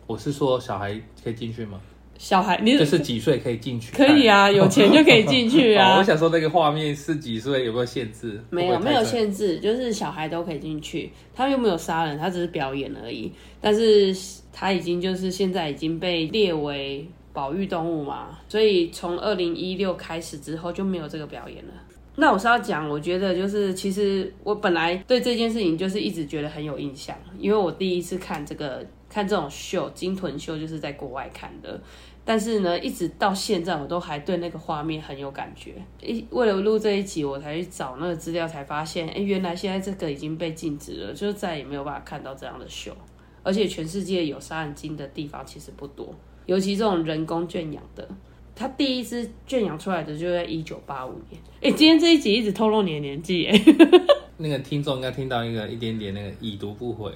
[0.07, 1.81] 我是说小孩可以进去吗？
[2.19, 3.93] 小孩，你就是几岁可以进去？
[3.95, 6.03] 可以啊，有钱就可以进去 哦啊我。
[6.05, 8.41] 想说那个画面是几岁，有没有限制？
[8.51, 11.11] 没有没有限制，就是小孩都可以进去。
[11.35, 13.33] 他又没有杀人，他只是表演而已。
[13.61, 14.15] 但是
[14.53, 21.73] 他已经就是现在已经被列为保育动物嘛，所以从二零一六开始之后就没有这个表演了。
[22.17, 31.81] 那我是要讲，我觉得就是其实我本来对这件事情就是一直觉得很有印象，因为我第一次看这个看这种秀金豚秀就是在国外看的。
[32.25, 35.75] 但是呢，一直到现在我都还对那个画面很有感觉。
[36.01, 42.97] 一为了录这一集，我才去找那个资料，才发现，哎，原来现在这个已经被禁止了，就再也没有办法看到这样的秀。
[43.45, 46.13] 而且全世界有杀人鲸的地方其实不多，
[46.47, 48.09] 尤其这种人工圈养的，
[48.57, 51.41] 它第一只圈养出来的就在一九八五年。
[51.61, 53.65] 哎，今天这一集一直透露你的年纪，哎，
[54.39, 57.13] 那个听众应该听到一个一点点那个已读不回，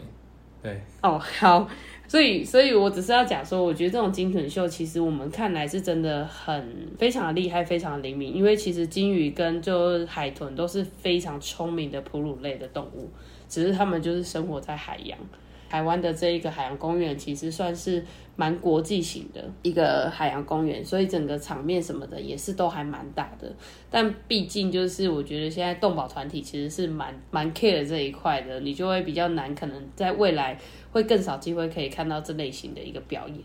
[1.03, 1.69] 哦，好。
[2.11, 8.35] 所以，所以我只是要讲说，我觉得这种金豚秀，其实我们看来是真的很非常的厉害，非常的灵敏。
[8.35, 13.11] 因为其实鲸鱼跟就海豚都是非常聪明的哺乳类的动物，
[13.47, 15.19] 只是它们就是生活在海洋。
[15.69, 18.03] 台湾的这一个海洋公园其实算是
[18.41, 23.53] 蛮国际型的一个海洋公园，所以整个场面什么的也是都还蛮大的。
[23.91, 30.57] 但毕竟就是我觉得现在动保团体其实是蛮蛮 care 这一块的，你就会比较难，可能在未来
[30.93, 33.39] 会更少机会可以看到这类型的一个表演、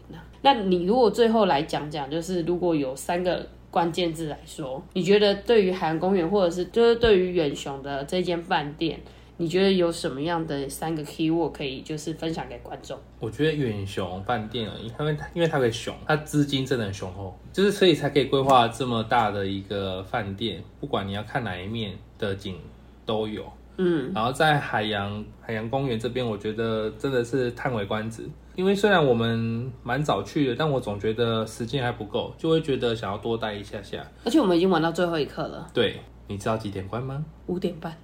[0.44, 9.00] 那你如果最后来讲讲，就是如果有三个关键字来说，你觉得对于海洋公园或者是就是对于远雄的这间饭店，
[9.38, 12.98] 你觉得有什么样的三个 key word 可以就是分享给观众？
[13.20, 22.58] 我觉得远雄饭店因为它因为它可以雄，它资金真的很雄厚，就是所以才可以规划这么大的一个饭店，不管你要看哪一面的景
[23.06, 23.44] 都有。
[23.78, 28.24] 嗯，然后在海洋海洋公园这边，我觉得真的是叹为观止。
[28.56, 34.06] 因为虽然我们蛮早去的，但我总觉得时间还不够，就会觉得想要多待一下下。
[34.24, 37.26] 而且我们已经玩到最后一刻了，对，你知道几点关吗？
[37.48, 37.98] 五点半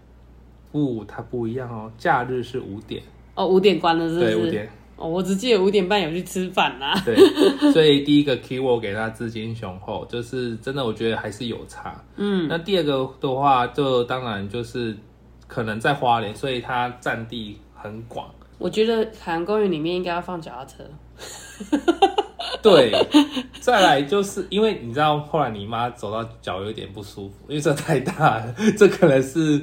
[0.71, 3.01] 不，它不一样哦，假日是五点，
[3.36, 4.38] 哦，五点关了是不对，是？
[4.38, 4.69] 五点。
[4.95, 6.93] 哦，我只记得五点半有去吃饭啦。
[7.05, 7.15] 对，
[7.71, 12.03] 所以第一个 keyword 给他资金雄厚，就是真的，我觉得还是有差。
[12.17, 14.93] 嗯，那第二个的话，就当然就是
[15.47, 18.29] 可能在花莲，所以它占地很广。
[18.58, 20.84] 我觉得海洋公园里面应该要放脚踏车。
[22.63, 22.91] 对，
[23.60, 29.62] 再来就是因为你知道，后来你妈走到脚有点不舒服，因为这太大了，这可能是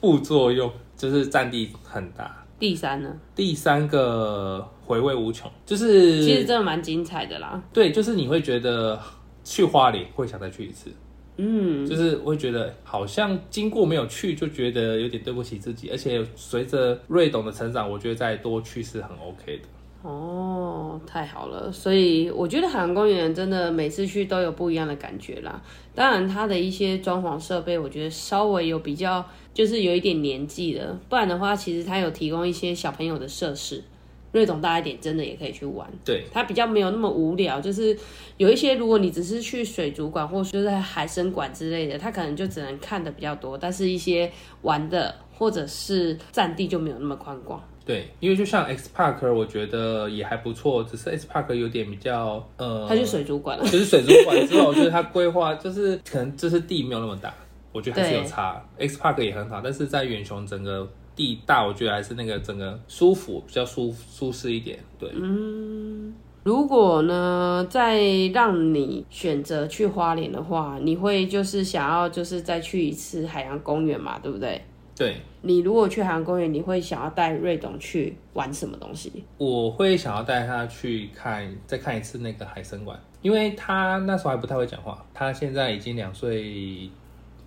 [0.00, 2.44] 副作用，就是占地很大。
[2.58, 3.14] 第三呢？
[3.34, 7.62] 第三个回味无穷，就是其实真的蛮精彩的啦。
[7.72, 8.98] 对，就是你会觉得
[9.44, 10.90] 去花莲会想再去一次。
[11.38, 15.90] 嗯，就是会觉得好像经过没有去，就觉得有点对不起自己。
[15.90, 19.68] 而且随着瑞董的成长，我觉得再多去是很 OK 的。
[20.08, 21.72] 哦，太好了！
[21.72, 25.60] 所以我觉得海洋公园真的每次去都有不一样的感觉啦。
[25.96, 30.96] 当然，它的一些装潢设备，我觉得稍微有比较，就是有一点年纪了。
[31.08, 33.82] 不然的话，其实它有提供一些小朋友的设施，
[34.30, 35.84] 瑞总大一点，真的也可以去玩。
[36.04, 37.60] 对，它比较没有那么无聊。
[37.60, 37.98] 就是
[38.36, 44.30] 有一些，如果你只是去水族馆或者是海参馆之类的，它可能就只能看的比较多，但是一些
[44.62, 47.60] 玩的或者是占地就没有那么宽广。
[47.86, 57.32] 对，因为就像 X Park，我觉得也还不错，只是 X Park 有点比较呃，它是水族馆了，就是水族馆之后，我觉得它规划就是可能就是地没有那么大，
[57.70, 58.60] 我觉得还是有差。
[58.76, 64.80] X Park 也很好，但是在远雄整个地大，我觉得还是那个整个舒服，比较舒舒适一点。
[64.98, 68.02] 对，嗯，如果呢再
[68.34, 74.60] 让你选择去花莲的话，你会就是想要就是再去一次海洋公园嘛，对不对？
[74.96, 79.24] 对你如果去海洋公园，你会想要带瑞董去玩什么东西？
[79.36, 86.90] 我会想要带他去看，再看一次那个海参馆，因为他那时候还不太会讲话，他现在已经两岁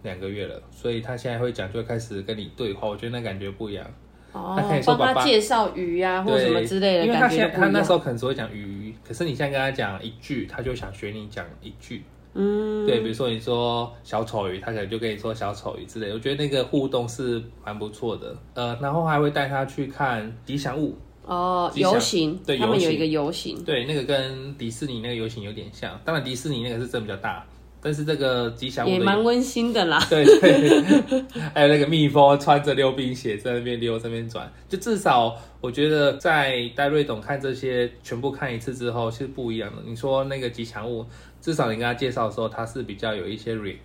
[0.04, 2.88] 两个月了，所以他现在会讲，就会开始跟你对话。
[2.88, 3.86] 我觉得那感觉不一样。
[4.32, 12.04] 哦，帮他介绍鱼啊，或什么之类的，因为他现他那时候可能只会讲鱼，可是你现在跟他讲一句，他就想学你讲一句。
[12.40, 16.14] 嗯，对，比如说你说小丑鱼，他可能就跟你说小丑鱼之类。
[16.14, 18.34] 我觉得那个互动是蛮不错的。
[18.54, 26.00] 呃，然后还会带他去看吉祥物哦，游行，对，他们有一个游行，对，那个跟迪士尼那个游行有点像。
[26.06, 27.46] 当然迪士尼那个是真比较大，
[27.82, 30.00] 但是这个吉祥物也蛮温馨的啦。
[30.10, 30.82] 对对，
[31.54, 39.82] 还有那个蜜蜂穿着溜冰鞋在那边溜，在那边转，就至少我觉得在戴瑞董看这些全部看一次之后是不一样的。
[39.86, 41.06] 你说那个吉祥物。
[41.42, 43.78] 至少你跟他介绍的时候，他是比较有一些 re，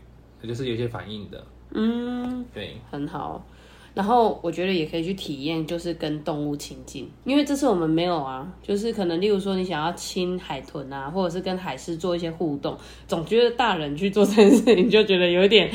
[0.42, 1.40] 就是有一些反应的。
[1.70, 3.46] 嗯，对，很好。
[3.94, 8.46] 然后我觉得也可以去体验，就是跟动物亲近，因为这次我们没有啊。
[8.60, 12.76] 就是可能例如说你想要亲海豚啊，或者是跟海狮做一些互动，
[13.06, 15.70] 总觉得大人去做这件事情就觉得有点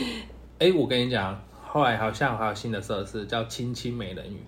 [0.58, 4.38] 哎，我跟你讲，后来好像还有新的设施叫亲亲美人鱼。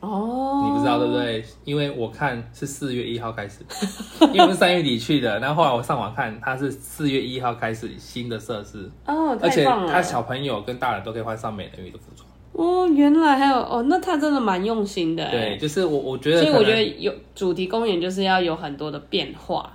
[0.00, 1.42] 哦，你不知道对不对？
[1.64, 3.64] 因为我看是四月一号开始，
[4.34, 5.38] 因为是三月底去的。
[5.40, 12.25] 然后后来我上网看，它是四月一号开始新的设施哦，而且他小朋友跟大人都可以换上美人鱼的服装
[12.56, 12.88] 哦。
[12.88, 15.30] 原来还有哦，那他真的蛮用心的。
[15.30, 19.72] 对，就是我我觉得，所以我觉得有主题公园就是要有很多的变化。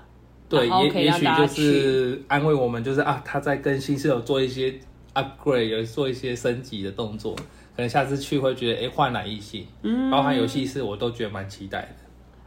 [0.50, 4.74] 对，也也许就是安慰我们，就是啊，他在更新是有做一些
[5.14, 7.34] upgrade，有做一些升级的动作。
[7.74, 9.66] 可能下次去会觉得，哎，焕然一新。
[9.82, 11.88] 嗯，包含游戏室，我都觉得蛮期待的。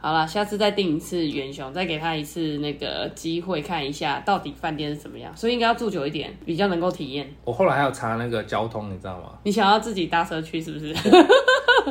[0.05, 5.35] 好了，下次再订一次元雄，再给他一次那个机会，看一下到底饭店是怎么样。
[5.35, 7.27] 所以应该要住久一点，比较能够体验。
[7.43, 9.31] 我后来还有查那个交通，你知道吗？
[9.41, 10.93] 你想要自己搭车去是不是？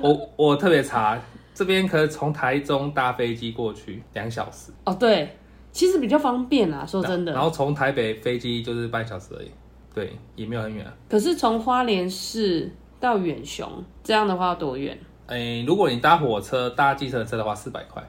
[0.01, 1.21] 我 我特别查，
[1.53, 4.71] 这边可以从台中搭飞机过去两小时。
[4.85, 5.37] 哦，对，
[5.73, 7.33] 其实比较方便啊，说真的。
[7.33, 9.51] 然后从台北飞机就是半小时而已，
[9.93, 10.87] 对，也没有很远。
[11.09, 12.71] 可是从花莲市。
[13.01, 13.69] 到远雄
[14.03, 14.99] 这样的话要多远？
[15.27, 18.03] 哎，如果你搭火车、搭计程车的话，四百块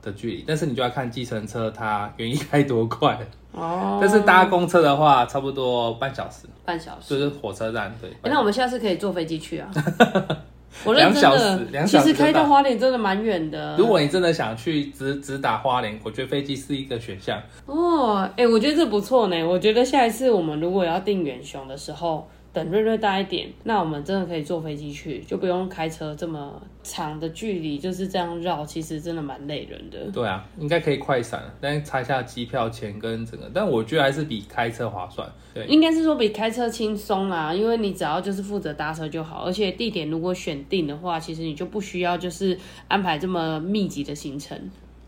[0.00, 0.44] 的距离。
[0.46, 3.18] 但是你就要看计程车它愿意开多快
[3.52, 3.98] 哦。
[4.00, 6.46] 但是搭公车的话，差不多半小时。
[6.64, 8.10] 半小时就是火车站对。
[8.22, 9.70] 那我们下次可以坐飞机去啊。
[10.84, 12.06] 我两小时，两小时。
[12.06, 13.76] 其实开到花莲真的蛮远的。
[13.76, 17.40] 如果你真的想去直直达花莲，我觉得飞机是一个选项。
[17.66, 19.42] 哦，哎，我觉得这不错呢。
[19.44, 22.26] 我觉得下一次我们如果要订远雄的时候。
[22.56, 30.10] 等瑞瑞大一点，那我们真的可以坐飞机去，就不用开车这么长的距离，就是这样绕，其实真的蛮累人的。
[30.10, 35.30] 对啊，应该可以快闪，但查一下机票钱跟整个，但我觉得还是比开车划算。
[35.52, 44.58] 对，应该是说比开车轻松啦，因为你只要就是负责搭车就好，而且地点如果选定的话，其实你就不需要就是安排这么密集的行程。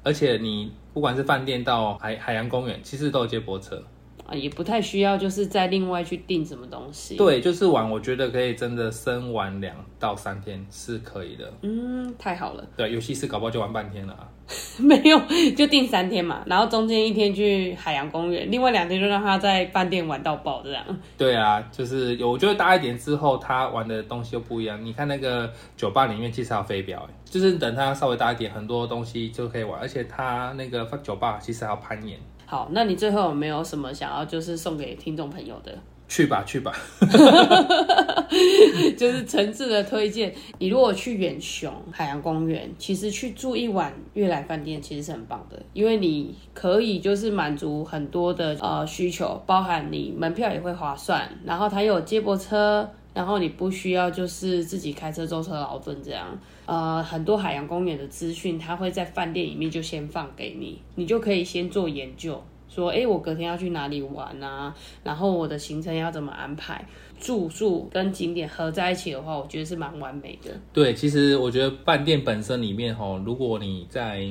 [0.02, 3.82] 而且你不管是饭店到海海洋公园，其实都有接驳车。
[4.28, 7.16] 啊，也不太需要就是再另外去订什么东西。
[7.16, 11.50] 对，就是玩，我觉得可以真的生玩两到三天是可以的。
[11.62, 12.62] 嗯，太好了。
[12.76, 14.14] 对，游戏室搞不好就玩半天了。
[14.80, 15.18] 没有，
[15.56, 20.84] 就订三天嘛，然后中间一天去海洋公园，另外两天就让他在饭店玩到爆这样。
[21.16, 24.82] 对啊，就是有，我觉得大一点之后，他玩的东西又不一样。
[24.84, 32.18] 你看那个酒吧里面其实还有飞镖，就是等他稍微大一点，很多东西就可以玩，而且他那个酒吧其实还有攀岩。
[32.50, 35.78] 好，那你最后有没有什么想要就是送给听众朋友的？
[36.08, 36.74] 去吧，去吧，
[38.96, 40.34] 就是诚挚的推荐。
[40.58, 56.26] 你如果去远雄海洋公园，其实去住一晚悦来饭店其实是很棒的，因为你可以就是满足很多的呃需求，包含你门票也会划算，然后它有接驳车，然后你不需要就是自己开车舟车劳顿这样。
[56.68, 62.38] 呃，很多海洋公园的资讯，它会在饭店里面就先放给你，你就可以先做研究。
[62.68, 64.74] 说，哎，我隔天要去哪里玩啊？
[65.02, 66.84] 然后我的行程要怎么安排？
[67.18, 70.50] 住宿跟景点合在一起的话，我觉得是蛮完美的。
[70.70, 74.22] 对，其实我觉得饭店本身里面哈，如果你在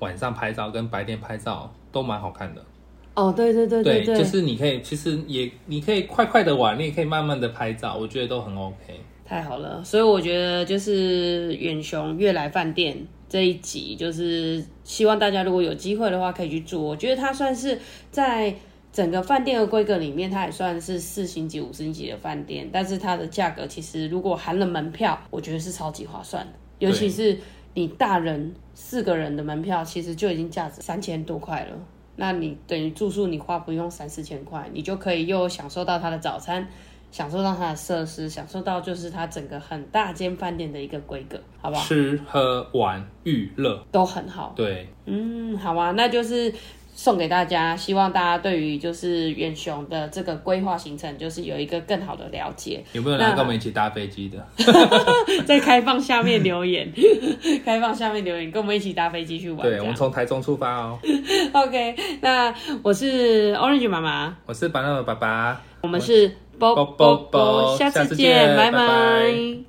[0.00, 2.62] 晚上拍照跟白天拍照都蛮好看的。
[3.14, 9.00] 哦，对对对对对，就是你可以，其实也你可以快快的玩，你也可以慢慢的拍照，我觉得都很 OK。
[9.26, 12.96] 太好了，所以我觉得就是远雄悦来饭店。
[13.28, 17.76] 这一集就是希望大家如果有机会的话可以去住，我觉得它算是
[18.12, 18.54] 在
[18.92, 26.52] 整个饭店的规格里面，它也算是四星级、五星级的饭店，但是它的价格其实如果含了门票，我觉得是超级划算的。
[26.78, 27.36] 尤其是
[27.74, 31.76] 你大人四个人的门票，其实就已经价值三千多块了，
[32.14, 36.68] 那你等于住宿你花不用三四千块，你就可以又享受到它的早餐。
[37.16, 41.82] 享受到它的设施，享受到就是它整个很大间饭店的一个规格，好不好？
[41.82, 44.52] 吃喝玩娱乐都很好。
[44.54, 46.52] 对，嗯，好啊，那就是
[46.94, 52.84] 送给大家，希望大家对于就是远雄的这个规划行程，就是有一个更好的了解。
[52.92, 54.46] 有没有人跟我们一起搭飞机的？
[55.46, 56.92] 在开放下面留言，
[57.64, 59.62] 开放下面留言，跟我们一起搭飞机去玩。
[59.62, 60.98] 对，我们从台中出发哦。
[61.54, 66.30] OK，那我是 Orange 妈妈，我是板乐爸爸，我们是。
[66.58, 69.65] 啵啵啵，下次见，拜拜。